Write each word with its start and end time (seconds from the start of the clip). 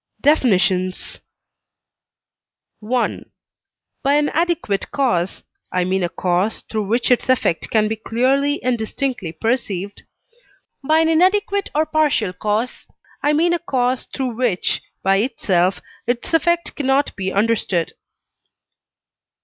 DEFINITIONS 0.21 1.21
I. 2.91 3.19
By 4.01 4.15
an 4.15 4.29
adequate 4.29 4.89
cause, 4.89 5.43
I 5.71 5.83
mean 5.83 6.01
a 6.03 6.09
cause 6.09 6.61
through 6.67 6.87
which 6.87 7.11
its 7.11 7.29
effect 7.29 7.69
can 7.69 7.87
be 7.87 7.97
clearly 7.97 8.63
and 8.63 8.79
distinctly 8.79 9.31
perceived. 9.31 10.01
By 10.83 11.01
an 11.01 11.07
inadequate 11.07 11.69
or 11.75 11.85
partial 11.85 12.33
cause, 12.33 12.87
I 13.21 13.33
mean 13.33 13.53
a 13.53 13.59
cause 13.59 14.05
through 14.05 14.37
which, 14.37 14.81
by 15.03 15.17
itself, 15.17 15.79
its 16.07 16.33
effect 16.33 16.75
cannot 16.75 17.15
be 17.15 17.31
understood. 17.31 17.93